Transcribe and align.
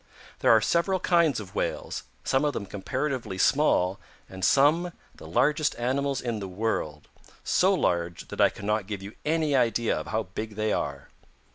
There 0.39 0.49
are 0.49 0.61
several 0.61 0.99
kinds 0.99 1.39
of 1.39 1.53
Whales, 1.53 2.01
some 2.23 2.43
of 2.43 2.53
them 2.53 2.65
comparatively 2.65 3.37
small 3.37 3.99
and 4.27 4.43
some 4.43 4.93
the 5.13 5.27
largest 5.27 5.75
animals 5.75 6.21
in 6.21 6.39
the 6.39 6.47
world, 6.47 7.07
so 7.43 7.75
large 7.75 8.29
that 8.29 8.41
I 8.41 8.49
cannot 8.49 8.87
give 8.87 9.03
you 9.03 9.13
any 9.25 9.55
idea 9.55 9.95
of 9.95 10.07
how 10.07 10.23
big 10.23 10.55
they 10.55 10.73
are. 10.73 11.09